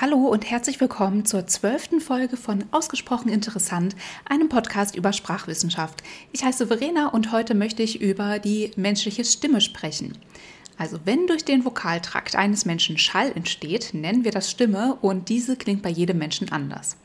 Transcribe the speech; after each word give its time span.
Hallo 0.00 0.26
und 0.26 0.50
herzlich 0.50 0.80
willkommen 0.80 1.24
zur 1.24 1.46
zwölften 1.46 2.00
Folge 2.00 2.36
von 2.36 2.64
Ausgesprochen 2.72 3.28
Interessant, 3.28 3.94
einem 4.28 4.48
Podcast 4.48 4.96
über 4.96 5.12
Sprachwissenschaft. 5.12 6.02
Ich 6.32 6.42
heiße 6.42 6.66
Verena 6.66 7.10
und 7.10 7.30
heute 7.30 7.54
möchte 7.54 7.84
ich 7.84 8.00
über 8.00 8.40
die 8.40 8.72
menschliche 8.74 9.24
Stimme 9.24 9.60
sprechen. 9.60 10.18
Also 10.76 10.98
wenn 11.04 11.28
durch 11.28 11.44
den 11.44 11.64
Vokaltrakt 11.64 12.34
eines 12.34 12.64
Menschen 12.64 12.98
Schall 12.98 13.30
entsteht, 13.36 13.94
nennen 13.94 14.24
wir 14.24 14.32
das 14.32 14.50
Stimme 14.50 14.98
und 15.00 15.28
diese 15.28 15.54
klingt 15.54 15.82
bei 15.82 15.90
jedem 15.90 16.18
Menschen 16.18 16.50
anders. 16.50 16.96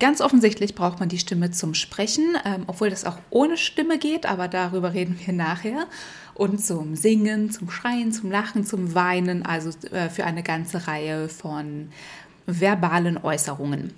Ganz 0.00 0.20
offensichtlich 0.20 0.76
braucht 0.76 1.00
man 1.00 1.08
die 1.08 1.18
Stimme 1.18 1.50
zum 1.50 1.74
Sprechen, 1.74 2.36
ähm, 2.44 2.62
obwohl 2.68 2.88
das 2.88 3.04
auch 3.04 3.18
ohne 3.30 3.56
Stimme 3.56 3.98
geht, 3.98 4.26
aber 4.26 4.46
darüber 4.46 4.94
reden 4.94 5.18
wir 5.24 5.34
nachher. 5.34 5.86
Und 6.34 6.64
zum 6.64 6.94
Singen, 6.94 7.50
zum 7.50 7.68
Schreien, 7.68 8.12
zum 8.12 8.30
Lachen, 8.30 8.64
zum 8.64 8.94
Weinen, 8.94 9.44
also 9.44 9.70
äh, 9.88 10.08
für 10.08 10.24
eine 10.24 10.44
ganze 10.44 10.86
Reihe 10.86 11.28
von 11.28 11.88
verbalen 12.46 13.18
Äußerungen. 13.18 13.92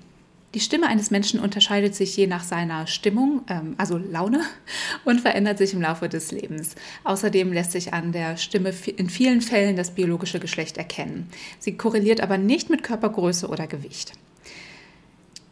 Die 0.54 0.60
Stimme 0.60 0.88
eines 0.88 1.12
Menschen 1.12 1.38
unterscheidet 1.38 1.95
sich 1.95 2.16
je 2.16 2.26
nach 2.26 2.42
seiner 2.42 2.87
Stimmung, 2.87 3.42
ähm, 3.48 3.74
also 3.76 3.98
Laune, 3.98 4.40
und 5.04 5.20
verändert 5.20 5.59
sich 5.59 5.74
im 5.74 5.82
Laufe 5.82 6.09
des 6.09 6.32
Lebens. 6.32 6.76
Außerdem 7.04 7.52
lässt 7.52 7.73
sich 7.73 7.92
an 7.92 8.12
der 8.12 8.38
Stimme 8.38 8.73
in 8.96 9.10
vielen 9.10 9.42
Fällen 9.42 9.76
das 9.76 9.90
biologische 9.90 10.40
Geschlecht 10.40 10.78
erkennen. 10.78 11.28
Sie 11.59 11.76
korreliert 11.76 12.23
aber 12.23 12.38
nicht 12.38 12.70
mit 12.70 12.82
Körpergröße 12.82 13.48
oder 13.48 13.66
Gewicht. 13.66 14.14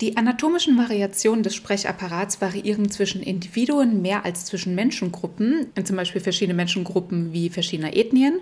Die 0.00 0.16
anatomischen 0.16 0.78
Variationen 0.78 1.42
des 1.42 1.56
Sprechapparats 1.56 2.40
variieren 2.40 2.88
zwischen 2.88 3.20
Individuen 3.20 4.00
mehr 4.00 4.24
als 4.24 4.44
zwischen 4.44 4.76
Menschengruppen, 4.76 5.66
zum 5.82 5.96
Beispiel 5.96 6.20
verschiedene 6.20 6.54
Menschengruppen 6.54 7.32
wie 7.32 7.50
verschiedener 7.50 7.96
Ethnien. 7.96 8.40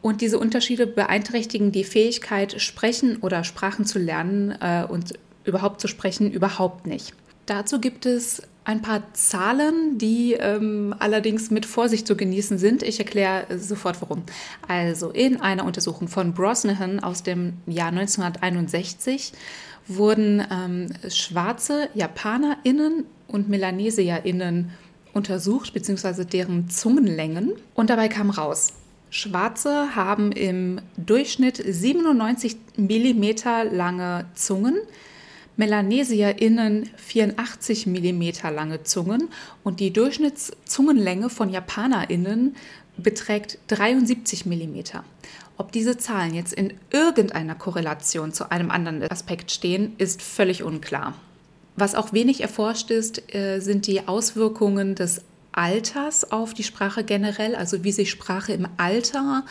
Und 0.00 0.20
diese 0.20 0.38
Unterschiede 0.38 0.86
beeinträchtigen 0.86 1.72
die 1.72 1.84
Fähigkeit, 1.84 2.60
sprechen 2.60 3.16
oder 3.16 3.42
Sprachen 3.42 3.84
zu 3.84 3.98
lernen 3.98 4.54
äh, 4.60 4.84
und 4.88 5.14
überhaupt 5.44 5.80
zu 5.80 5.88
sprechen, 5.88 6.30
überhaupt 6.30 6.86
nicht. 6.86 7.14
Dazu 7.46 7.80
gibt 7.80 8.06
es 8.06 8.42
ein 8.64 8.82
paar 8.82 9.02
Zahlen, 9.12 9.98
die 9.98 10.34
ähm, 10.34 10.94
allerdings 10.98 11.50
mit 11.50 11.66
Vorsicht 11.66 12.06
zu 12.06 12.16
genießen 12.16 12.58
sind. 12.58 12.82
Ich 12.82 12.98
erkläre 12.98 13.58
sofort 13.58 14.00
warum. 14.00 14.22
Also 14.68 15.10
in 15.10 15.40
einer 15.40 15.64
Untersuchung 15.64 16.08
von 16.08 16.32
Brosnahan 16.32 17.00
aus 17.00 17.22
dem 17.22 17.54
Jahr 17.66 17.88
1961 17.88 19.32
wurden 19.88 20.46
ähm, 20.50 20.86
schwarze 21.10 21.88
JapanerInnen 21.94 23.04
und 23.26 23.48
MelanesierInnen 23.48 24.70
untersucht, 25.12 25.74
beziehungsweise 25.74 26.24
deren 26.24 26.70
Zungenlängen. 26.70 27.52
Und 27.74 27.90
dabei 27.90 28.08
kam 28.08 28.30
raus, 28.30 28.72
Schwarze 29.10 29.94
haben 29.94 30.32
im 30.32 30.80
Durchschnitt 30.96 31.62
97 31.62 32.56
mm 32.78 33.24
lange 33.72 34.24
Zungen, 34.34 34.76
MelanesierInnen 35.56 36.88
84 36.96 37.86
mm 37.86 38.22
lange 38.54 38.82
Zungen 38.84 39.28
und 39.62 39.80
die 39.80 39.92
Durchschnittszungenlänge 39.92 41.28
von 41.28 41.50
JapanerInnen 41.50 42.56
beträgt 42.96 43.58
73 43.68 44.46
mm. 44.46 44.80
Ob 45.58 45.72
diese 45.72 45.98
Zahlen 45.98 46.34
jetzt 46.34 46.52
in 46.52 46.72
irgendeiner 46.90 47.54
Korrelation 47.54 48.32
zu 48.32 48.50
einem 48.50 48.70
anderen 48.70 49.02
Aspekt 49.10 49.50
stehen, 49.50 49.94
ist 49.98 50.22
völlig 50.22 50.62
unklar. 50.62 51.14
Was 51.76 51.94
auch 51.94 52.12
wenig 52.12 52.40
erforscht 52.40 52.90
ist, 52.90 53.34
äh, 53.34 53.60
sind 53.60 53.86
die 53.86 54.06
Auswirkungen 54.08 54.94
des 54.94 55.22
Alters 55.52 56.32
auf 56.32 56.54
die 56.54 56.64
Sprache 56.64 57.04
generell, 57.04 57.54
also 57.54 57.84
wie 57.84 57.92
sich 57.92 58.10
Sprache 58.10 58.52
im 58.52 58.66
Alter 58.76 59.44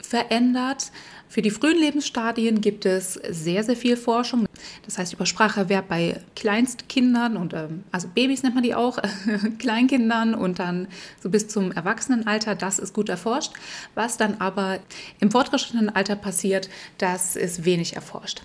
verändert. 0.00 0.90
Für 1.28 1.42
die 1.42 1.50
frühen 1.50 1.78
Lebensstadien 1.78 2.60
gibt 2.60 2.86
es 2.86 3.14
sehr, 3.14 3.62
sehr 3.62 3.76
viel 3.76 3.96
Forschung. 3.96 4.46
Das 4.84 4.96
heißt, 4.96 5.12
über 5.12 5.26
Spracherwerb 5.26 5.88
bei 5.88 6.20
Kleinstkindern 6.34 7.36
und 7.36 7.52
ähm, 7.52 7.84
also 7.92 8.08
Babys 8.08 8.42
nennt 8.42 8.54
man 8.54 8.64
die 8.64 8.74
auch, 8.74 8.98
Kleinkindern 9.58 10.34
und 10.34 10.58
dann 10.58 10.88
so 11.22 11.28
bis 11.28 11.48
zum 11.48 11.70
Erwachsenenalter, 11.72 12.54
das 12.54 12.78
ist 12.78 12.94
gut 12.94 13.10
erforscht. 13.10 13.52
Was 13.94 14.16
dann 14.16 14.40
aber 14.40 14.78
im 15.20 15.30
fortgeschrittenen 15.30 15.90
Alter 15.90 16.16
passiert, 16.16 16.70
das 16.96 17.36
ist 17.36 17.64
wenig 17.64 17.94
erforscht. 17.94 18.42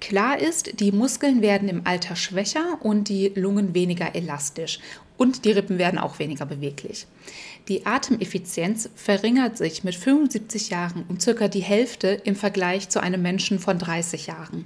Klar 0.00 0.40
ist, 0.40 0.80
die 0.80 0.90
Muskeln 0.90 1.42
werden 1.42 1.68
im 1.68 1.86
Alter 1.86 2.16
schwächer 2.16 2.78
und 2.80 3.08
die 3.08 3.32
Lungen 3.36 3.72
weniger 3.72 4.16
elastisch 4.16 4.80
und 5.16 5.44
die 5.44 5.52
Rippen 5.52 5.78
werden 5.78 6.00
auch 6.00 6.18
weniger 6.18 6.44
beweglich. 6.44 7.06
Die 7.68 7.86
Atemeffizienz 7.86 8.90
verringert 8.96 9.56
sich 9.56 9.84
mit 9.84 9.94
75 9.94 10.70
Jahren 10.70 11.04
um 11.08 11.20
circa 11.20 11.48
die 11.48 11.60
Hälfte 11.60 12.08
im 12.24 12.34
Vergleich 12.34 12.88
zu 12.88 13.00
einem 13.00 13.22
Menschen 13.22 13.58
von 13.58 13.78
30 13.78 14.26
Jahren. 14.26 14.64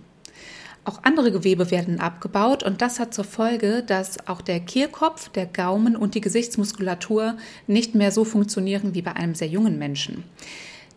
Auch 0.87 1.03
andere 1.03 1.33
Gewebe 1.33 1.73
werden 1.73 1.99
abgebaut 1.99 2.63
und 2.63 2.81
das 2.81 3.01
hat 3.01 3.13
zur 3.13 3.25
Folge, 3.25 3.83
dass 3.85 4.29
auch 4.29 4.41
der 4.41 4.61
Kehlkopf, 4.61 5.29
der 5.31 5.47
Gaumen 5.47 5.97
und 5.97 6.15
die 6.15 6.21
Gesichtsmuskulatur 6.21 7.37
nicht 7.67 7.97
mehr 7.97 8.13
so 8.13 8.25
funktionieren 8.25 8.95
wie 8.95 9.03
bei 9.03 9.15
einem 9.15 9.35
sehr 9.35 9.49
jungen 9.49 9.79
Menschen. 9.79 10.23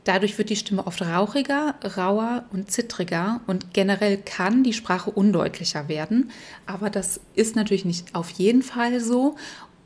Dadurch 0.03 0.37
wird 0.37 0.49
die 0.49 0.55
Stimme 0.55 0.87
oft 0.87 1.01
rauchiger, 1.01 1.75
rauer 1.97 2.45
und 2.53 2.71
zittriger 2.71 3.41
und 3.47 3.73
generell 3.73 4.17
kann 4.17 4.63
die 4.63 4.73
Sprache 4.73 5.11
undeutlicher 5.11 5.87
werden. 5.87 6.31
Aber 6.65 6.89
das 6.89 7.19
ist 7.35 7.55
natürlich 7.55 7.83
nicht 7.83 8.15
auf 8.15 8.29
jeden 8.29 8.61
Fall 8.61 8.99
so. 9.01 9.35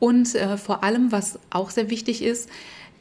Und 0.03 0.35
äh, 0.35 0.57
vor 0.57 0.83
allem, 0.83 1.13
was 1.13 1.39
auch 1.49 1.69
sehr 1.69 1.89
wichtig 1.89 2.21
ist, 2.21 2.49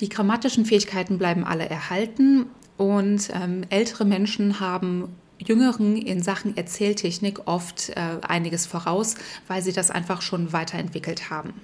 die 0.01 0.09
grammatischen 0.09 0.65
Fähigkeiten 0.65 1.19
bleiben 1.19 1.43
alle 1.43 1.69
erhalten 1.69 2.47
und 2.77 3.29
ähm, 3.35 3.63
ältere 3.71 4.05
Menschen 4.05 4.61
haben 4.61 5.09
Jüngeren 5.37 5.97
in 5.97 6.23
Sachen 6.23 6.57
Erzähltechnik 6.57 7.49
oft 7.49 7.89
äh, 7.89 7.95
einiges 8.23 8.67
voraus, 8.67 9.17
weil 9.49 9.63
sie 9.63 9.73
das 9.73 9.91
einfach 9.91 10.23
schon 10.23 10.53
weiterentwickelt 10.53 11.29
haben. 11.29 11.55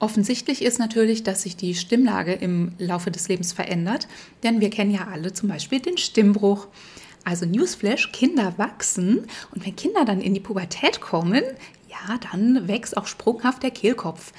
Offensichtlich 0.00 0.60
ist 0.60 0.80
natürlich, 0.80 1.22
dass 1.22 1.42
sich 1.42 1.56
die 1.56 1.76
Stimmlage 1.76 2.32
im 2.32 2.72
Laufe 2.78 3.12
des 3.12 3.28
Lebens 3.28 3.52
verändert, 3.52 4.08
denn 4.42 4.60
wir 4.60 4.70
kennen 4.70 4.90
ja 4.90 5.06
alle 5.06 5.32
zum 5.32 5.48
Beispiel 5.48 5.78
den 5.78 5.98
Stimmbruch. 5.98 6.66
Also 7.22 7.46
Newsflash, 7.46 8.10
Kinder 8.10 8.54
wachsen 8.56 9.26
und 9.54 9.64
wenn 9.64 9.76
Kinder 9.76 10.04
dann 10.04 10.20
in 10.20 10.34
die 10.34 10.40
Pubertät 10.40 11.00
kommen, 11.00 11.44
ja, 11.94 12.18
dann 12.32 12.68
wächst 12.68 12.96
auch 12.96 13.06
sprunghaft 13.06 13.62
der 13.62 13.70
Kehlkopf. 13.70 14.32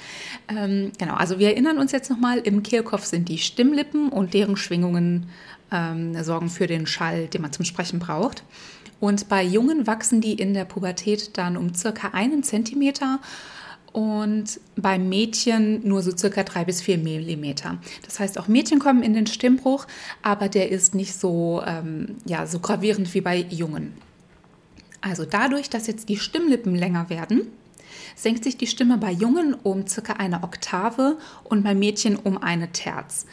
Ähm, 0.48 0.92
genau, 0.98 1.14
also 1.14 1.38
wir 1.38 1.48
erinnern 1.48 1.78
uns 1.78 1.92
jetzt 1.92 2.10
nochmal, 2.10 2.38
im 2.38 2.62
Kehlkopf 2.62 3.04
sind 3.04 3.28
die 3.28 3.38
Stimmlippen 3.38 4.10
und 4.10 4.34
deren 4.34 4.56
Schwingungen 4.56 5.28
ähm, 5.72 6.22
sorgen 6.22 6.48
für 6.48 6.66
den 6.66 6.86
Schall, 6.86 7.26
den 7.28 7.42
man 7.42 7.52
zum 7.52 7.64
Sprechen 7.64 7.98
braucht. 7.98 8.44
Und 9.00 9.28
bei 9.28 9.42
Jungen 9.42 9.86
wachsen 9.86 10.20
die 10.20 10.34
in 10.34 10.54
der 10.54 10.64
Pubertät 10.64 11.36
dann 11.36 11.56
um 11.56 11.74
circa 11.74 12.08
einen 12.08 12.42
Zentimeter 12.42 13.20
und 13.92 14.60
beim 14.76 15.08
Mädchen 15.08 15.86
nur 15.86 16.02
so 16.02 16.16
circa 16.16 16.42
drei 16.42 16.64
bis 16.64 16.82
vier 16.82 16.98
Millimeter. 16.98 17.78
Das 18.04 18.20
heißt, 18.20 18.38
auch 18.38 18.48
Mädchen 18.48 18.78
kommen 18.78 19.02
in 19.02 19.14
den 19.14 19.26
Stimmbruch, 19.26 19.86
aber 20.22 20.48
der 20.48 20.70
ist 20.70 20.94
nicht 20.94 21.14
so, 21.14 21.62
ähm, 21.66 22.16
ja, 22.26 22.46
so 22.46 22.58
gravierend 22.58 23.12
wie 23.14 23.22
bei 23.22 23.38
Jungen. 23.38 23.94
Also 25.00 25.24
dadurch, 25.24 25.70
dass 25.70 25.86
jetzt 25.86 26.08
die 26.08 26.16
Stimmlippen 26.16 26.74
länger 26.74 27.10
werden, 27.10 27.52
senkt 28.14 28.44
sich 28.44 28.56
die 28.56 28.66
Stimme 28.66 28.98
bei 28.98 29.12
Jungen 29.12 29.54
um 29.54 29.86
circa 29.86 30.14
eine 30.14 30.42
Oktave 30.42 31.18
und 31.44 31.62
bei 31.62 31.74
Mädchen 31.74 32.16
um 32.16 32.38
eine 32.38 32.72
Terz. 32.72 33.26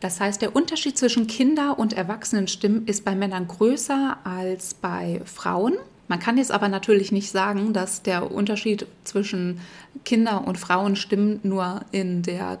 Das 0.00 0.20
heißt, 0.20 0.42
der 0.42 0.54
Unterschied 0.54 0.98
zwischen 0.98 1.26
Kinder- 1.26 1.78
und 1.78 1.94
Erwachsenenstimmen 1.94 2.86
ist 2.86 3.04
bei 3.04 3.14
Männern 3.14 3.48
größer 3.48 4.18
als 4.24 4.74
bei 4.74 5.22
Frauen. 5.24 5.74
Man 6.08 6.20
kann 6.20 6.38
jetzt 6.38 6.52
aber 6.52 6.68
natürlich 6.68 7.12
nicht 7.12 7.30
sagen, 7.30 7.72
dass 7.72 8.02
der 8.02 8.30
Unterschied 8.30 8.86
zwischen 9.04 9.60
Kinder- 10.04 10.46
und 10.46 10.58
Frauenstimmen 10.58 11.40
nur 11.42 11.80
in 11.90 12.22
der 12.22 12.60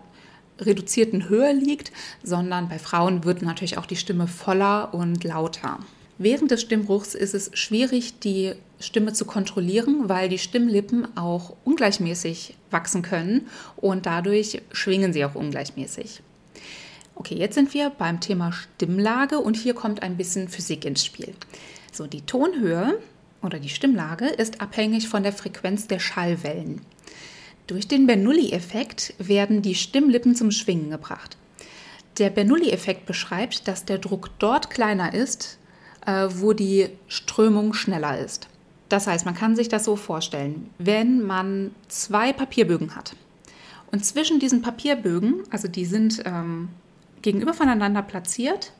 reduzierten 0.58 1.28
Höhe 1.28 1.52
liegt, 1.52 1.92
sondern 2.22 2.68
bei 2.68 2.78
Frauen 2.78 3.24
wird 3.24 3.42
natürlich 3.42 3.76
auch 3.76 3.86
die 3.86 3.96
Stimme 3.96 4.26
voller 4.26 4.94
und 4.94 5.22
lauter. 5.22 5.78
Während 6.18 6.50
des 6.50 6.62
Stimmbruchs 6.62 7.14
ist 7.14 7.34
es 7.34 7.50
schwierig, 7.52 8.20
die 8.20 8.54
Stimme 8.80 9.12
zu 9.12 9.26
kontrollieren, 9.26 10.08
weil 10.08 10.28
die 10.28 10.38
Stimmlippen 10.38 11.16
auch 11.16 11.56
ungleichmäßig 11.64 12.54
wachsen 12.70 13.02
können 13.02 13.48
und 13.76 14.06
dadurch 14.06 14.62
schwingen 14.72 15.12
sie 15.12 15.24
auch 15.24 15.34
ungleichmäßig. 15.34 16.22
Okay, 17.14 17.34
jetzt 17.34 17.54
sind 17.54 17.72
wir 17.74 17.90
beim 17.90 18.20
Thema 18.20 18.52
Stimmlage 18.52 19.38
und 19.38 19.56
hier 19.56 19.74
kommt 19.74 20.02
ein 20.02 20.16
bisschen 20.16 20.48
Physik 20.48 20.84
ins 20.84 21.04
Spiel. 21.04 21.34
So, 21.92 22.06
die 22.06 22.22
Tonhöhe 22.22 22.98
oder 23.42 23.58
die 23.58 23.68
Stimmlage 23.68 24.26
ist 24.26 24.60
abhängig 24.60 25.08
von 25.08 25.22
der 25.22 25.32
Frequenz 25.32 25.86
der 25.86 25.98
Schallwellen. 25.98 26.82
Durch 27.66 27.88
den 27.88 28.06
Bernoulli-Effekt 28.06 29.14
werden 29.18 29.60
die 29.60 29.74
Stimmlippen 29.74 30.34
zum 30.34 30.50
Schwingen 30.50 30.90
gebracht. 30.90 31.36
Der 32.18 32.30
Bernoulli-Effekt 32.30 33.06
beschreibt, 33.06 33.66
dass 33.66 33.84
der 33.84 33.98
Druck 33.98 34.30
dort 34.38 34.70
kleiner 34.70 35.12
ist, 35.12 35.58
äh, 36.06 36.28
wo 36.30 36.52
die 36.52 36.88
Strömung 37.08 37.74
schneller 37.74 38.18
ist. 38.18 38.48
Das 38.88 39.06
heißt, 39.06 39.24
man 39.24 39.34
kann 39.34 39.56
sich 39.56 39.68
das 39.68 39.84
so 39.84 39.96
vorstellen, 39.96 40.70
wenn 40.78 41.22
man 41.22 41.74
zwei 41.88 42.32
Papierbögen 42.32 42.94
hat 42.94 43.16
und 43.90 44.04
zwischen 44.04 44.38
diesen 44.38 44.62
Papierbögen, 44.62 45.42
also 45.50 45.68
die 45.68 45.84
sind 45.84 46.22
ähm, 46.24 46.68
gegenüber 47.22 47.52
voneinander 47.52 48.02
platziert 48.02 48.72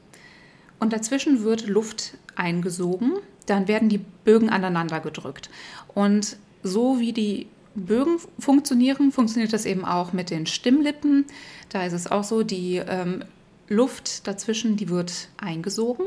und 0.78 0.93
dazwischen 0.93 1.43
wird 1.43 1.67
Luft 1.67 2.17
eingesogen 2.37 3.14
dann 3.46 3.69
werden 3.69 3.88
die 3.88 3.99
Bögen 3.99 4.50
aneinander 4.50 5.00
gedrückt. 5.00 5.49
Und 5.94 6.37
so 6.62 6.99
wie 6.99 7.12
die 7.12 7.46
Bögen 7.75 8.19
funktionieren, 8.38 9.12
funktioniert 9.12 9.52
das 9.52 9.64
eben 9.64 9.84
auch 9.84 10.12
mit 10.12 10.31
den 10.31 10.46
Stimmlippen. 10.46 11.26
Da 11.69 11.84
ist 11.84 11.93
es 11.93 12.11
auch 12.11 12.25
so, 12.25 12.43
die 12.43 12.76
ähm, 12.76 13.25
Luft 13.69 14.26
dazwischen, 14.26 14.76
die 14.76 14.88
wird 14.88 15.29
eingesogen 15.37 16.06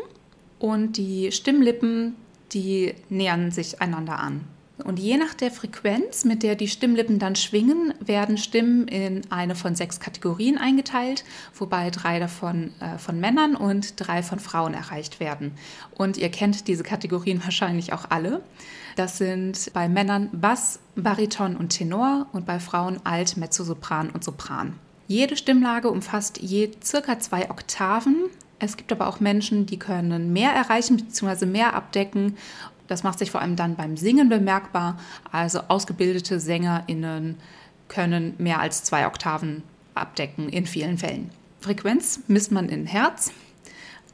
und 0.59 0.97
die 0.97 1.31
Stimmlippen, 1.31 2.15
die 2.51 2.93
nähern 3.09 3.51
sich 3.51 3.81
einander 3.81 4.19
an. 4.19 4.45
Und 4.83 4.97
je 4.97 5.17
nach 5.17 5.33
der 5.33 5.51
Frequenz, 5.51 6.23
mit 6.23 6.41
der 6.41 6.55
die 6.55 6.69
Stimmlippen 6.69 7.19
dann 7.19 7.35
schwingen, 7.35 7.93
werden 7.99 8.37
Stimmen 8.37 8.87
in 8.87 9.21
eine 9.29 9.55
von 9.55 9.75
sechs 9.75 9.99
Kategorien 9.99 10.57
eingeteilt, 10.57 11.25
wobei 11.53 11.89
drei 11.89 12.19
davon 12.19 12.71
äh, 12.79 12.97
von 12.97 13.19
Männern 13.19 13.55
und 13.55 13.93
drei 13.97 14.23
von 14.23 14.39
Frauen 14.39 14.73
erreicht 14.73 15.19
werden. 15.19 15.51
Und 15.95 16.17
ihr 16.17 16.29
kennt 16.29 16.67
diese 16.67 16.83
Kategorien 16.83 17.41
wahrscheinlich 17.43 17.91
auch 17.91 18.05
alle. 18.09 18.41
Das 18.95 19.17
sind 19.17 19.71
bei 19.73 19.89
Männern 19.89 20.29
Bass, 20.31 20.79
Bariton 20.95 21.55
und 21.55 21.69
Tenor 21.69 22.27
und 22.31 22.45
bei 22.45 22.59
Frauen 22.59 22.99
Alt, 23.03 23.37
Mezzosopran 23.37 24.09
und 24.09 24.23
Sopran. 24.23 24.75
Jede 25.07 25.35
Stimmlage 25.35 25.89
umfasst 25.89 26.39
je 26.39 26.71
circa 26.83 27.19
zwei 27.19 27.49
Oktaven. 27.49 28.15
Es 28.59 28.77
gibt 28.77 28.91
aber 28.91 29.07
auch 29.07 29.19
Menschen, 29.19 29.65
die 29.65 29.79
können 29.79 30.33
mehr 30.33 30.51
erreichen 30.51 30.97
bzw. 30.97 31.45
mehr 31.45 31.73
abdecken. 31.73 32.37
Das 32.87 33.03
macht 33.03 33.19
sich 33.19 33.31
vor 33.31 33.41
allem 33.41 33.55
dann 33.55 33.75
beim 33.75 33.97
Singen 33.97 34.29
bemerkbar. 34.29 34.97
Also 35.31 35.61
ausgebildete 35.67 36.39
SängerInnen 36.39 37.37
können 37.87 38.33
mehr 38.37 38.59
als 38.59 38.83
zwei 38.83 39.07
Oktaven 39.07 39.63
abdecken 39.95 40.49
in 40.49 40.65
vielen 40.65 40.97
Fällen. 40.97 41.29
Frequenz 41.61 42.21
misst 42.27 42.51
man 42.51 42.69
in 42.69 42.85
Hertz. 42.85 43.31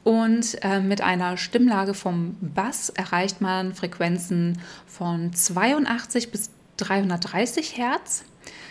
Und 0.04 0.62
äh, 0.62 0.80
mit 0.80 1.00
einer 1.00 1.36
Stimmlage 1.36 1.92
vom 1.92 2.36
Bass 2.40 2.90
erreicht 2.90 3.40
man 3.40 3.74
Frequenzen 3.74 4.60
von 4.86 5.32
82 5.32 6.30
bis 6.30 6.50
330 6.76 7.76
Hertz, 7.76 8.24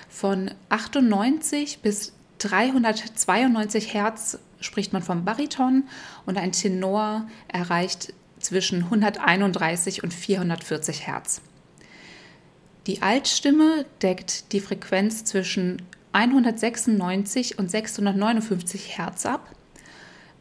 von 0.08 0.52
98 0.70 1.80
bis 1.82 2.14
392 2.38 3.94
Hertz 3.94 4.40
spricht 4.66 4.94
man 4.94 5.02
vom 5.02 5.24
Bariton 5.24 5.86
und 6.26 6.38
ein 6.38 6.52
Tenor 6.52 7.28
erreicht 7.48 8.14
zwischen 8.40 8.84
131 8.84 10.04
und 10.04 10.14
440 10.14 11.08
Hertz. 11.08 11.42
Die 12.88 13.02
Altstimme 13.02 13.86
deckt 14.02 14.52
die 14.52 14.60
Frequenz 14.60 15.24
zwischen 15.24 15.82
196 16.12 17.58
und 17.58 17.72
659 17.72 18.98
Hertz 18.98 19.26
ab, 19.26 19.50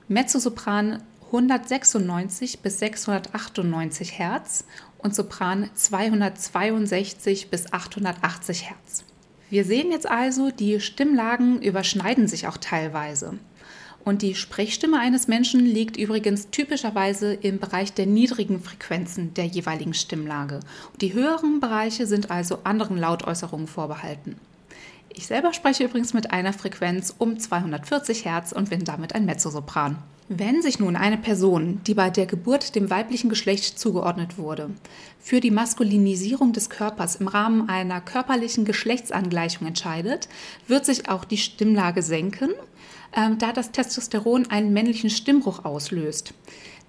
Mezzosopran 0.09 1.03
196 1.27 2.61
bis 2.61 2.79
698 2.79 4.19
Hertz 4.19 4.65
und 4.99 5.15
Sopran 5.15 5.69
262 5.75 7.51
bis 7.51 7.73
880 7.73 8.69
Hertz. 8.69 9.05
Wir 9.51 9.65
sehen 9.65 9.91
jetzt 9.91 10.09
also, 10.09 10.51
die 10.51 10.81
Stimmlagen 10.81 11.61
überschneiden 11.61 12.29
sich 12.29 12.47
auch 12.47 12.57
teilweise. 12.57 13.39
Und 14.05 14.21
die 14.21 14.35
Sprechstimme 14.35 14.99
eines 14.99 15.29
Menschen 15.29 15.61
liegt 15.61 15.97
übrigens 15.97 16.51
typischerweise 16.51 17.33
im 17.33 17.59
Bereich 17.59 17.95
der 17.95 18.07
niedrigen 18.07 18.61
Frequenzen 18.61 19.33
der 19.35 19.47
jeweiligen 19.47 19.95
Stimmlage. 19.95 20.61
Die 21.01 21.15
höheren 21.15 21.61
Bereiche 21.61 22.07
sind 22.07 22.31
also 22.31 22.59
anderen 22.65 22.99
Lautäußerungen 22.99 23.67
vorbehalten. 23.67 24.37
Ich 25.17 25.27
selber 25.27 25.53
spreche 25.53 25.85
übrigens 25.85 26.13
mit 26.13 26.33
einer 26.33 26.53
Frequenz 26.53 27.15
um 27.17 27.39
240 27.39 28.25
Hertz 28.25 28.53
und 28.53 28.71
bin 28.71 28.85
damit 28.85 29.15
ein 29.15 29.25
Mezzosopran. 29.25 29.97
Wenn 30.29 30.63
sich 30.63 30.79
nun 30.79 30.97
eine 30.97 31.19
Person, 31.19 31.81
die 31.87 31.95
bei 31.95 32.09
der 32.11 32.27
Geburt 32.27 32.75
dem 32.75 32.91
weiblichen 32.91 33.29
Geschlecht 33.29 33.79
zugeordnet 33.79 34.39
wurde, 34.39 34.71
für 35.21 35.41
die 35.41 35.51
Maskulinisierung 35.51 36.53
des 36.53 36.71
Körpers 36.71 37.17
im 37.17 37.29
Rahmen 37.29 37.69
einer 37.69 38.01
körperlichen 38.01 38.65
Geschlechtsangleichung 38.65 39.67
entscheidet, 39.67 40.29
wird 40.67 40.87
sich 40.87 41.09
auch 41.11 41.25
die 41.25 41.37
Stimmlage 41.37 42.03
senken, 42.03 42.51
äh, 43.15 43.31
da 43.39 43.53
das 43.53 43.73
Testosteron 43.73 44.51
einen 44.51 44.73
männlichen 44.73 45.11
Stimmbruch 45.11 45.65
auslöst. 45.65 46.35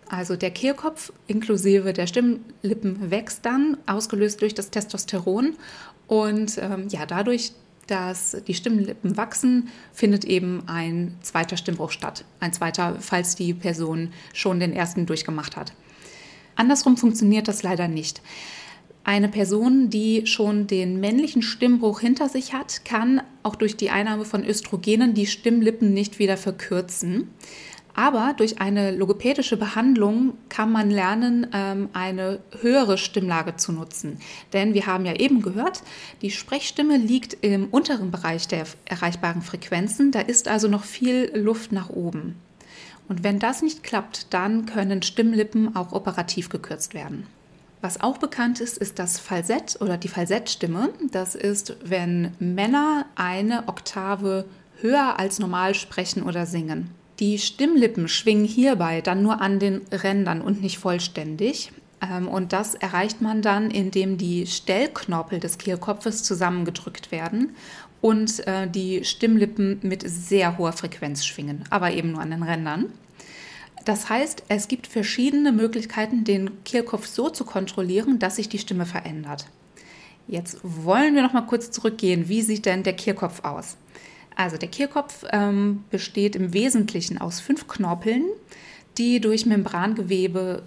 Also 0.07 0.35
der 0.35 0.51
Kehlkopf 0.51 1.11
inklusive 1.27 1.93
der 1.93 2.07
Stimmlippen 2.07 3.09
wächst 3.09 3.45
dann, 3.45 3.77
ausgelöst 3.87 4.41
durch 4.41 4.53
das 4.53 4.69
Testosteron 4.69 5.55
und 6.07 6.57
ähm, 6.59 6.87
ja, 6.89 7.05
dadurch 7.05 7.53
dass 7.87 8.37
die 8.47 8.53
Stimmlippen 8.53 9.15
wachsen, 9.17 9.69
findet 9.93 10.25
eben 10.25 10.63
ein 10.67 11.15
zweiter 11.21 11.57
Stimmbruch 11.57 11.91
statt. 11.91 12.25
Ein 12.39 12.53
zweiter, 12.53 12.97
falls 12.99 13.35
die 13.35 13.53
Person 13.53 14.11
schon 14.33 14.59
den 14.59 14.73
ersten 14.73 15.05
durchgemacht 15.05 15.55
hat. 15.55 15.73
Andersrum 16.55 16.97
funktioniert 16.97 17.47
das 17.47 17.63
leider 17.63 17.87
nicht. 17.87 18.21
Eine 19.07 19.29
Person, 19.29 19.91
die 19.91 20.25
schon 20.25 20.65
den 20.65 20.99
männlichen 20.99 21.43
Stimmbruch 21.43 21.99
hinter 21.99 22.27
sich 22.27 22.53
hat, 22.53 22.85
kann 22.85 23.21
auch 23.43 23.55
durch 23.55 23.77
die 23.77 23.91
Einnahme 23.91 24.25
von 24.25 24.43
Östrogenen 24.43 25.13
die 25.13 25.27
Stimmlippen 25.27 25.93
nicht 25.93 26.17
wieder 26.17 26.37
verkürzen. 26.37 27.29
Aber 27.93 28.33
durch 28.35 28.59
eine 28.59 28.89
logopädische 28.89 29.57
Behandlung 29.57 30.33
kann 30.49 30.71
man 30.71 30.89
lernen, 30.89 31.45
ähm, 31.53 31.89
eine 31.93 32.39
höhere 32.61 32.97
Stimmlage 32.97 33.55
zu 33.57 33.73
nutzen. 33.73 34.17
Denn 34.53 34.73
wir 34.73 34.87
haben 34.87 35.05
ja 35.05 35.13
eben 35.13 35.43
gehört, 35.43 35.83
die 36.23 36.31
Sprechstimme 36.31 36.97
liegt 36.97 37.37
im 37.41 37.67
unteren 37.67 38.09
Bereich 38.09 38.47
der 38.47 38.65
erreichbaren 38.85 39.43
Frequenzen. 39.43 40.11
Da 40.11 40.21
ist 40.21 40.47
also 40.47 40.67
noch 40.67 40.83
viel 40.83 41.31
Luft 41.35 41.71
nach 41.71 41.91
oben. 41.91 42.37
Und 43.07 43.23
wenn 43.23 43.37
das 43.37 43.61
nicht 43.61 43.83
klappt, 43.83 44.33
dann 44.33 44.65
können 44.65 45.03
Stimmlippen 45.03 45.75
auch 45.75 45.91
operativ 45.91 46.49
gekürzt 46.49 46.95
werden. 46.95 47.27
Was 47.85 48.01
auch 48.01 48.17
bekannt 48.17 48.61
ist, 48.61 48.79
ist 48.79 48.97
das 48.97 49.19
Falsett 49.19 49.77
oder 49.79 49.95
die 49.97 50.07
Falsettstimme. 50.07 50.89
Das 51.11 51.35
ist, 51.35 51.77
wenn 51.83 52.31
Männer 52.39 53.05
eine 53.13 53.67
Oktave 53.67 54.45
höher 54.81 55.19
als 55.19 55.37
normal 55.37 55.75
sprechen 55.75 56.23
oder 56.23 56.47
singen. 56.47 56.89
Die 57.19 57.37
Stimmlippen 57.37 58.07
schwingen 58.07 58.45
hierbei 58.45 59.01
dann 59.01 59.21
nur 59.21 59.39
an 59.39 59.59
den 59.59 59.81
Rändern 59.91 60.41
und 60.41 60.63
nicht 60.63 60.79
vollständig. 60.79 61.73
Ähm, 62.01 62.27
und 62.27 62.53
das 62.53 62.73
erreicht 62.73 63.21
man 63.21 63.43
dann, 63.43 63.69
indem 63.69 64.17
die 64.17 64.47
Stellknorpel 64.47 65.39
des 65.39 65.59
Kehlkopfes 65.59 66.23
zusammengedrückt 66.23 67.11
werden 67.11 67.55
und 68.01 68.47
äh, 68.47 68.67
die 68.67 69.03
Stimmlippen 69.03 69.77
mit 69.83 70.01
sehr 70.09 70.57
hoher 70.57 70.73
Frequenz 70.73 71.23
schwingen, 71.23 71.63
aber 71.69 71.91
eben 71.91 72.13
nur 72.13 72.21
an 72.21 72.31
den 72.31 72.41
Rändern. 72.41 72.93
Das 73.85 74.09
heißt, 74.09 74.43
es 74.49 74.67
gibt 74.67 74.87
verschiedene 74.87 75.51
Möglichkeiten, 75.51 76.23
den 76.23 76.63
Kehlkopf 76.63 77.05
so 77.05 77.29
zu 77.29 77.45
kontrollieren, 77.45 78.17
dass 78.17 78.37
sich 78.37 78.49
die 78.49 78.57
Stimme 78.57 78.85
verändert. 78.85 79.45
Jetzt 80.27 80.57
wollen 80.63 81.13
wir 81.13 81.21
noch 81.21 81.33
mal 81.33 81.45
kurz 81.45 81.69
zurückgehen. 81.69 82.27
Wie 82.27 82.41
sieht 82.41 82.65
denn 82.65 82.81
der 82.81 82.93
Kehlkopf 82.93 83.43
aus? 83.43 83.77
Also 84.35 84.57
der 84.57 84.69
Kehlkopf 84.69 85.23
ähm, 85.31 85.83
besteht 85.91 86.35
im 86.35 86.51
Wesentlichen 86.51 87.19
aus 87.19 87.39
fünf 87.39 87.67
Knorpeln, 87.67 88.25
die 88.97 89.21
durch 89.21 89.45
Membrangewebe 89.45 90.63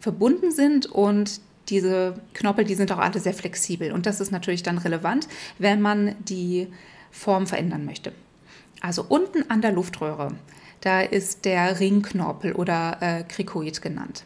verbunden 0.00 0.50
sind 0.50 0.86
und 0.86 1.40
diese 1.68 2.14
Knorpel, 2.32 2.64
die 2.64 2.74
sind 2.74 2.90
auch 2.90 2.98
alle 2.98 3.20
sehr 3.20 3.34
flexibel. 3.34 3.92
Und 3.92 4.06
das 4.06 4.20
ist 4.20 4.32
natürlich 4.32 4.62
dann 4.62 4.78
relevant, 4.78 5.28
wenn 5.58 5.80
man 5.80 6.16
die 6.26 6.68
Form 7.10 7.46
verändern 7.46 7.84
möchte. 7.84 8.12
Also 8.80 9.04
unten 9.08 9.48
an 9.48 9.60
der 9.60 9.72
Luftröhre, 9.72 10.34
da 10.82 11.00
ist 11.00 11.44
der 11.44 11.80
Ringknorpel 11.80 12.52
oder 12.52 12.98
äh, 13.00 13.22
Krikoid 13.24 13.82
genannt. 13.82 14.24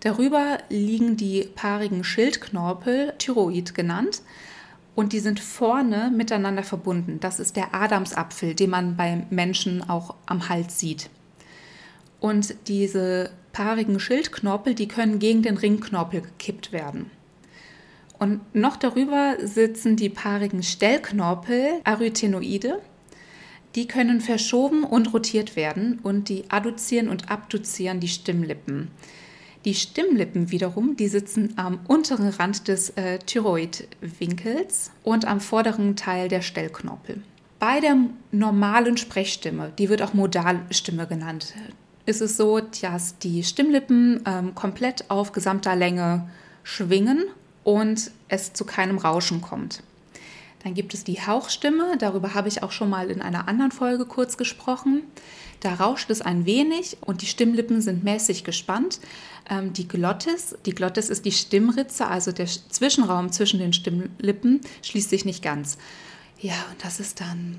Darüber 0.00 0.58
liegen 0.70 1.16
die 1.16 1.48
paarigen 1.54 2.04
Schildknorpel, 2.04 3.12
Thyroid 3.18 3.74
genannt 3.74 4.22
und 4.94 5.12
die 5.12 5.20
sind 5.20 5.40
vorne 5.40 6.10
miteinander 6.10 6.62
verbunden. 6.62 7.20
Das 7.20 7.38
ist 7.38 7.54
der 7.56 7.74
Adamsapfel, 7.74 8.54
den 8.54 8.70
man 8.70 8.96
beim 8.96 9.26
Menschen 9.30 9.88
auch 9.88 10.14
am 10.26 10.48
Hals 10.48 10.80
sieht. 10.80 11.10
Und 12.18 12.54
diese 12.66 13.30
paarigen 13.52 14.00
Schildknorpel, 14.00 14.74
die 14.74 14.88
können 14.88 15.18
gegen 15.18 15.42
den 15.42 15.56
Ringknorpel 15.56 16.22
gekippt 16.22 16.72
werden. 16.72 17.10
Und 18.18 18.54
noch 18.54 18.76
darüber 18.76 19.36
sitzen 19.42 19.96
die 19.96 20.10
paarigen 20.10 20.62
Stellknorpel, 20.62 21.80
Arytenoide. 21.84 22.80
Die 23.74 23.86
können 23.86 24.20
verschoben 24.20 24.84
und 24.84 25.12
rotiert 25.12 25.54
werden 25.54 26.00
und 26.02 26.28
die 26.28 26.44
adduzieren 26.48 27.08
und 27.08 27.30
abduzieren 27.30 28.00
die 28.00 28.08
Stimmlippen. 28.08 28.88
Die 29.64 29.74
Stimmlippen 29.74 30.50
wiederum, 30.50 30.96
die 30.96 31.08
sitzen 31.08 31.52
am 31.56 31.80
unteren 31.86 32.28
Rand 32.28 32.66
des 32.66 32.90
äh, 32.90 33.18
Thyroidwinkels 33.18 34.90
und 35.04 35.26
am 35.26 35.40
vorderen 35.40 35.96
Teil 35.96 36.28
der 36.28 36.40
Stellknorpel. 36.40 37.22
Bei 37.58 37.78
der 37.80 37.96
normalen 38.32 38.96
Sprechstimme, 38.96 39.72
die 39.78 39.90
wird 39.90 40.00
auch 40.00 40.14
Modalstimme 40.14 41.06
genannt, 41.06 41.52
ist 42.06 42.22
es 42.22 42.38
so, 42.38 42.60
dass 42.60 43.18
die 43.18 43.44
Stimmlippen 43.44 44.22
ähm, 44.26 44.54
komplett 44.54 45.10
auf 45.10 45.32
gesamter 45.32 45.76
Länge 45.76 46.28
schwingen 46.62 47.24
und 47.62 48.10
es 48.28 48.54
zu 48.54 48.64
keinem 48.64 48.96
Rauschen 48.96 49.42
kommt. 49.42 49.82
Dann 50.62 50.74
gibt 50.74 50.92
es 50.94 51.04
die 51.04 51.20
Hauchstimme, 51.20 51.96
darüber 51.98 52.34
habe 52.34 52.48
ich 52.48 52.62
auch 52.62 52.72
schon 52.72 52.90
mal 52.90 53.10
in 53.10 53.22
einer 53.22 53.48
anderen 53.48 53.72
Folge 53.72 54.04
kurz 54.04 54.36
gesprochen. 54.36 55.02
Da 55.60 55.74
rauscht 55.74 56.10
es 56.10 56.22
ein 56.22 56.46
wenig 56.46 56.98
und 57.00 57.22
die 57.22 57.26
Stimmlippen 57.26 57.80
sind 57.80 58.04
mäßig 58.04 58.44
gespannt. 58.44 59.00
Ähm, 59.48 59.72
die 59.72 59.88
Glottis, 59.88 60.56
die 60.66 60.74
Glottis 60.74 61.10
ist 61.10 61.24
die 61.24 61.32
Stimmritze, 61.32 62.06
also 62.06 62.32
der 62.32 62.46
Zwischenraum 62.46 63.32
zwischen 63.32 63.58
den 63.58 63.72
Stimmlippen 63.72 64.60
schließt 64.82 65.10
sich 65.10 65.24
nicht 65.24 65.42
ganz. 65.42 65.78
Ja, 66.40 66.54
und 66.70 66.84
das 66.84 67.00
ist 67.00 67.20
dann 67.20 67.58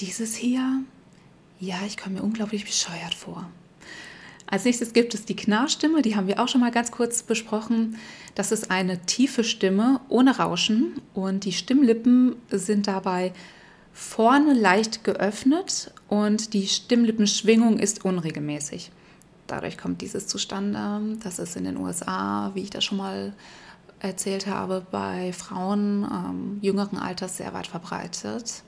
dieses 0.00 0.34
hier. 0.36 0.82
Ja, 1.58 1.76
ich 1.86 1.96
komme 1.96 2.16
mir 2.16 2.22
unglaublich 2.22 2.64
bescheuert 2.64 3.14
vor. 3.14 3.48
Als 4.48 4.64
nächstes 4.64 4.92
gibt 4.92 5.12
es 5.14 5.24
die 5.24 5.34
Knarrstimme, 5.34 6.02
die 6.02 6.14
haben 6.14 6.28
wir 6.28 6.40
auch 6.40 6.48
schon 6.48 6.60
mal 6.60 6.70
ganz 6.70 6.92
kurz 6.92 7.22
besprochen. 7.22 7.98
Das 8.36 8.52
ist 8.52 8.70
eine 8.70 9.04
tiefe 9.04 9.42
Stimme 9.42 10.00
ohne 10.08 10.38
Rauschen 10.38 11.00
und 11.14 11.44
die 11.44 11.52
Stimmlippen 11.52 12.36
sind 12.50 12.86
dabei 12.86 13.32
vorne 13.92 14.52
leicht 14.52 15.04
geöffnet 15.04 15.90
und 16.08 16.52
die 16.52 16.68
Stimmlippenschwingung 16.68 17.78
ist 17.78 18.04
unregelmäßig. 18.04 18.92
Dadurch 19.46 19.78
kommt 19.78 20.00
dieses 20.00 20.26
zustande. 20.26 21.18
Das 21.22 21.38
ist 21.38 21.56
in 21.56 21.64
den 21.64 21.76
USA, 21.76 22.50
wie 22.54 22.62
ich 22.62 22.70
das 22.70 22.84
schon 22.84 22.98
mal 22.98 23.32
erzählt 24.00 24.46
habe, 24.46 24.86
bei 24.90 25.32
Frauen 25.32 26.04
ähm, 26.04 26.58
jüngeren 26.60 26.98
Alters 26.98 27.38
sehr 27.38 27.52
weit 27.54 27.66
verbreitet. 27.66 28.62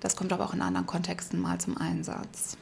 Das 0.00 0.16
kommt 0.16 0.32
aber 0.32 0.44
auch 0.44 0.54
in 0.54 0.62
anderen 0.62 0.86
Kontexten 0.86 1.40
mal 1.40 1.58
zum 1.60 1.76
Einsatz. 1.76 2.56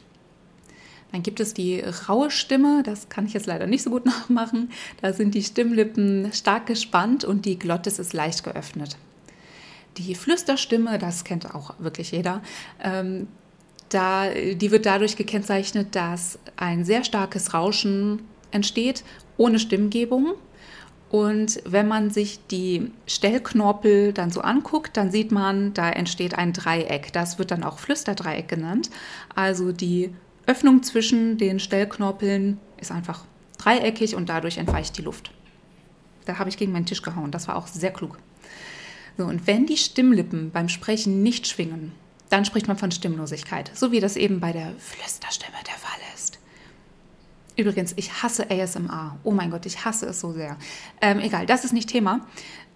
Dann 1.12 1.22
gibt 1.22 1.40
es 1.40 1.54
die 1.54 1.80
raue 2.08 2.30
Stimme, 2.30 2.82
das 2.84 3.08
kann 3.08 3.26
ich 3.26 3.32
jetzt 3.32 3.46
leider 3.46 3.66
nicht 3.66 3.82
so 3.82 3.90
gut 3.90 4.06
nachmachen. 4.06 4.70
Da 5.00 5.12
sind 5.12 5.34
die 5.34 5.42
Stimmlippen 5.42 6.32
stark 6.32 6.66
gespannt 6.66 7.24
und 7.24 7.44
die 7.44 7.58
Glottis 7.58 7.98
ist 7.98 8.12
leicht 8.12 8.44
geöffnet. 8.44 8.96
Die 9.96 10.14
Flüsterstimme, 10.14 10.98
das 10.98 11.24
kennt 11.24 11.52
auch 11.52 11.74
wirklich 11.78 12.12
jeder, 12.12 12.42
ähm, 12.82 13.26
da, 13.88 14.30
die 14.30 14.70
wird 14.70 14.86
dadurch 14.86 15.16
gekennzeichnet, 15.16 15.96
dass 15.96 16.38
ein 16.56 16.84
sehr 16.84 17.02
starkes 17.02 17.54
Rauschen 17.54 18.22
entsteht, 18.52 19.02
ohne 19.36 19.58
Stimmgebung. 19.58 20.34
Und 21.10 21.60
wenn 21.64 21.88
man 21.88 22.10
sich 22.10 22.38
die 22.46 22.92
Stellknorpel 23.06 24.12
dann 24.12 24.30
so 24.30 24.42
anguckt, 24.42 24.96
dann 24.96 25.10
sieht 25.10 25.32
man, 25.32 25.74
da 25.74 25.90
entsteht 25.90 26.38
ein 26.38 26.52
Dreieck. 26.52 27.12
Das 27.12 27.40
wird 27.40 27.50
dann 27.50 27.64
auch 27.64 27.80
Flüsterdreieck 27.80 28.46
genannt. 28.46 28.90
Also 29.34 29.72
die 29.72 30.14
Öffnung 30.50 30.82
zwischen 30.82 31.38
den 31.38 31.60
Stellknorpeln 31.60 32.58
ist 32.76 32.90
einfach 32.90 33.24
dreieckig 33.58 34.16
und 34.16 34.28
dadurch 34.28 34.58
entweicht 34.58 34.98
die 34.98 35.02
Luft. 35.02 35.30
Da 36.24 36.38
habe 36.38 36.48
ich 36.48 36.56
gegen 36.56 36.72
meinen 36.72 36.86
Tisch 36.86 37.02
gehauen. 37.02 37.30
Das 37.30 37.46
war 37.46 37.54
auch 37.54 37.68
sehr 37.68 37.92
klug. 37.92 38.18
So, 39.16 39.26
und 39.26 39.46
wenn 39.46 39.66
die 39.66 39.76
Stimmlippen 39.76 40.50
beim 40.50 40.68
Sprechen 40.68 41.22
nicht 41.22 41.46
schwingen, 41.46 41.92
dann 42.30 42.44
spricht 42.44 42.66
man 42.66 42.76
von 42.76 42.90
Stimmlosigkeit, 42.90 43.70
so 43.74 43.92
wie 43.92 44.00
das 44.00 44.16
eben 44.16 44.40
bei 44.40 44.50
der 44.50 44.72
Flüsterstimme 44.78 45.56
der 45.68 45.74
Fall 45.74 46.00
ist. 46.16 46.40
Übrigens, 47.56 47.92
ich 47.96 48.22
hasse 48.22 48.50
ASMR. 48.50 49.18
Oh 49.22 49.32
mein 49.32 49.52
Gott, 49.52 49.66
ich 49.66 49.84
hasse 49.84 50.06
es 50.06 50.20
so 50.20 50.32
sehr. 50.32 50.56
Ähm, 51.00 51.20
egal, 51.20 51.46
das 51.46 51.64
ist 51.64 51.72
nicht 51.72 51.88
Thema. 51.88 52.26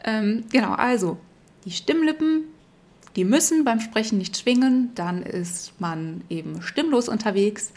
Ähm, 0.05 0.45
genau, 0.53 0.75
also 0.75 1.19
die 1.65 1.73
Stimmlippen 1.73 2.45
die 3.17 3.25
müssen 3.25 3.65
beim 3.65 3.81
Sprechen 3.81 4.19
nicht 4.19 4.37
schwingen, 4.37 4.91
dann 4.95 5.23
ist 5.23 5.73
man 5.81 6.23
eben 6.29 6.63
stimmlos 6.63 7.09
unterwegs 7.09 7.73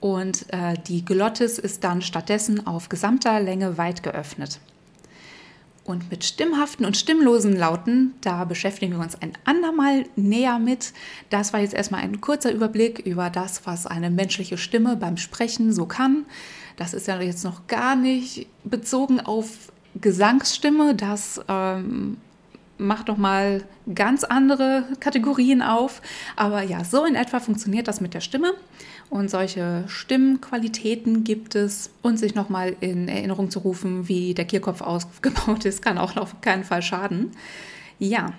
und 0.00 0.46
äh, 0.52 0.74
die 0.86 1.04
Glottis 1.04 1.58
ist 1.58 1.84
dann 1.84 2.02
stattdessen 2.02 2.66
auf 2.66 2.88
gesamter 2.88 3.40
Länge 3.40 3.78
weit 3.78 4.02
geöffnet. 4.02 4.60
Und 5.84 6.10
mit 6.10 6.22
stimmhaften 6.22 6.84
und 6.84 6.98
stimmlosen 6.98 7.56
Lauten, 7.56 8.12
da 8.20 8.44
beschäftigen 8.44 8.92
wir 8.92 9.00
uns 9.00 9.20
ein 9.22 9.32
andermal 9.46 10.04
näher 10.16 10.58
mit. 10.58 10.92
Das 11.30 11.54
war 11.54 11.60
jetzt 11.60 11.72
erstmal 11.72 12.02
ein 12.02 12.20
kurzer 12.20 12.52
Überblick 12.52 12.98
über 12.98 13.30
das, 13.30 13.64
was 13.64 13.86
eine 13.86 14.10
menschliche 14.10 14.58
Stimme 14.58 14.96
beim 14.96 15.16
Sprechen 15.16 15.72
so 15.72 15.86
kann. 15.86 16.26
Das 16.76 16.92
ist 16.92 17.06
ja 17.06 17.18
jetzt 17.20 17.42
noch 17.42 17.66
gar 17.68 17.96
nicht 17.96 18.46
bezogen 18.64 19.18
auf 19.20 19.72
Gesangsstimme. 19.98 20.94
Das 20.94 21.40
ähm, 21.48 22.18
macht 22.78 23.08
doch 23.08 23.16
mal 23.16 23.62
ganz 23.94 24.24
andere 24.24 24.84
Kategorien 25.00 25.62
auf. 25.62 26.00
Aber 26.36 26.62
ja, 26.62 26.84
so 26.84 27.04
in 27.04 27.14
etwa 27.14 27.40
funktioniert 27.40 27.88
das 27.88 28.00
mit 28.00 28.14
der 28.14 28.20
Stimme. 28.20 28.54
Und 29.10 29.30
solche 29.30 29.84
Stimmqualitäten 29.86 31.24
gibt 31.24 31.54
es. 31.54 31.90
Und 32.02 32.18
sich 32.18 32.34
nochmal 32.34 32.76
in 32.80 33.08
Erinnerung 33.08 33.50
zu 33.50 33.58
rufen, 33.60 34.08
wie 34.08 34.34
der 34.34 34.44
Kehlkopf 34.44 34.80
ausgebaut 34.82 35.64
ist, 35.64 35.82
kann 35.82 35.98
auch 35.98 36.16
auf 36.16 36.40
keinen 36.40 36.64
Fall 36.64 36.82
schaden. 36.82 37.32
Ja, 37.98 38.32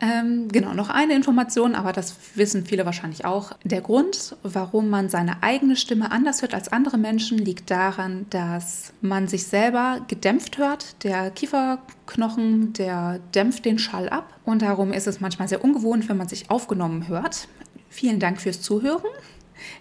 ähm, 0.00 0.48
genau, 0.48 0.72
noch 0.72 0.88
eine 0.88 1.14
Information, 1.14 1.74
aber 1.74 1.92
das 1.92 2.16
wissen 2.34 2.64
viele 2.64 2.86
wahrscheinlich 2.86 3.26
auch. 3.26 3.52
Der 3.64 3.82
Grund, 3.82 4.34
warum 4.42 4.88
man 4.88 5.10
seine 5.10 5.42
eigene 5.42 5.76
Stimme 5.76 6.10
anders 6.10 6.40
hört 6.40 6.54
als 6.54 6.72
andere 6.72 6.96
Menschen, 6.96 7.36
liegt 7.36 7.70
daran, 7.70 8.24
dass 8.30 8.94
man 9.02 9.28
sich 9.28 9.44
selber 9.46 10.00
gedämpft 10.08 10.56
hört. 10.56 11.04
Der 11.04 11.30
Kieferknochen, 11.30 12.72
der 12.72 13.20
dämpft 13.34 13.66
den 13.66 13.78
Schall 13.78 14.08
ab 14.08 14.38
und 14.44 14.62
darum 14.62 14.92
ist 14.92 15.06
es 15.06 15.20
manchmal 15.20 15.48
sehr 15.48 15.62
ungewohnt, 15.62 16.08
wenn 16.08 16.16
man 16.16 16.28
sich 16.28 16.50
aufgenommen 16.50 17.06
hört. 17.08 17.46
Vielen 17.90 18.20
Dank 18.20 18.40
fürs 18.40 18.62
Zuhören. 18.62 19.02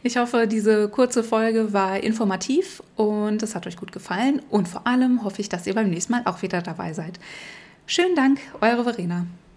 Ich 0.03 0.17
hoffe, 0.17 0.47
diese 0.47 0.89
kurze 0.89 1.23
Folge 1.23 1.71
war 1.71 2.03
informativ 2.03 2.83
und 2.97 3.41
es 3.41 3.55
hat 3.55 3.65
euch 3.67 3.77
gut 3.77 3.93
gefallen 3.93 4.41
und 4.49 4.67
vor 4.67 4.85
allem 4.85 5.23
hoffe 5.23 5.39
ich, 5.39 5.47
dass 5.47 5.65
ihr 5.65 5.75
beim 5.75 5.89
nächsten 5.89 6.11
Mal 6.11 6.23
auch 6.25 6.41
wieder 6.41 6.61
dabei 6.61 6.91
seid. 6.91 7.19
Schönen 7.85 8.15
Dank, 8.15 8.39
eure 8.59 8.83
Verena. 8.83 9.25